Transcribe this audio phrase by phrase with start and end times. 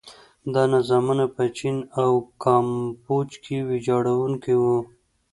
[0.53, 2.09] دا نظامونه په چین او
[2.43, 4.77] کامبوج کې ویجاړوونکي وو.